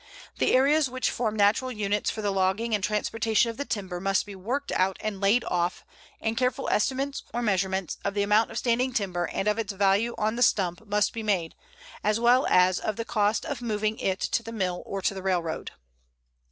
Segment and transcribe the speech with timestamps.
[0.39, 4.25] The areas which form natural units for the logging and transportation of the timber must
[4.25, 5.85] be worked out and laid off,
[6.19, 10.15] and careful estimates, or measurements, of the amount of standing timber and of its value
[10.17, 11.53] on the stump must be made,
[12.03, 15.21] as well as of the cost of moving it to the mill or to the
[15.21, 15.69] railroad.